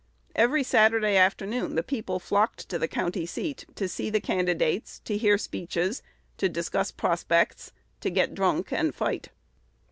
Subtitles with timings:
[0.35, 5.15] Every Saturday afternoon the people flocked to the county seat, to see the candidates, to
[5.15, 6.01] hear speeches,
[6.37, 9.29] to discuss prospects, to get drunk and fight.